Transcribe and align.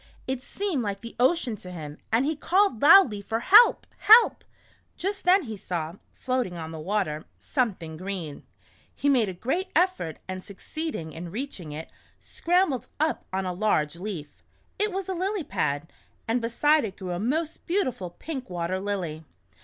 It 0.25 0.41
seemed 0.41 0.81
like 0.81 1.01
the 1.01 1.15
ocean 1.19 1.55
to 1.57 1.69
him, 1.69 1.99
and 2.11 2.25
he 2.25 2.35
called 2.35 2.81
loudly 2.81 3.21
for 3.21 3.39
''help, 3.39 3.83
help!" 3.99 4.43
Just 4.97 5.25
then 5.25 5.43
he 5.43 5.53
saw^ 5.53 5.99
floating 6.15 6.55
on 6.57 6.71
the 6.71 6.79
water, 6.79 7.23
some 7.37 7.73
thing 7.75 7.97
green. 7.97 8.41
He 8.95 9.09
made 9.09 9.29
a 9.29 9.33
great 9.35 9.67
effort 9.75 10.17
and 10.27 10.43
suc 10.43 10.57
ceeding 10.57 11.11
in 11.11 11.29
reaching 11.29 11.71
it, 11.71 11.91
scrambled 12.19 12.87
up 12.99 13.25
on 13.31 13.45
a 13.45 13.53
large 13.53 13.97
leaf. 13.97 14.41
It 14.79 14.91
was 14.91 15.07
a 15.07 15.13
lily 15.13 15.43
pad, 15.43 15.93
and 16.27 16.41
beside 16.41 16.83
it 16.83 16.97
grew 16.97 17.11
a 17.11 17.19
most 17.19 17.63
beautiful 17.67 18.09
pink 18.09 18.49
water 18.49 18.79
lily. 18.79 19.23